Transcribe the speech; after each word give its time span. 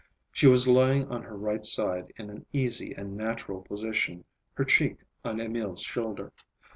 She 0.31 0.47
was 0.47 0.67
lying 0.67 1.07
on 1.11 1.21
her 1.21 1.37
right 1.37 1.63
side 1.63 2.11
in 2.17 2.31
an 2.31 2.47
easy 2.51 2.91
and 2.91 3.15
natural 3.15 3.61
position, 3.61 4.25
her 4.55 4.65
cheek 4.65 4.95
on 5.23 5.39
Emil's 5.39 5.81
shoulder. 5.83 6.33